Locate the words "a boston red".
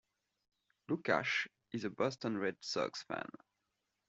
1.83-2.55